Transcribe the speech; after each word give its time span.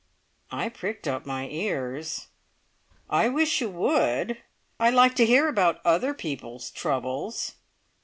I 0.49 0.67
pricked 0.69 1.07
up 1.07 1.27
my 1.27 1.47
ears. 1.49 2.29
"I 3.07 3.29
wish 3.29 3.61
you 3.61 3.69
would. 3.69 4.39
I 4.79 4.89
like 4.89 5.13
to 5.17 5.27
hear 5.27 5.47
about 5.47 5.79
other 5.85 6.15
people's 6.15 6.71
troubles!" 6.71 7.57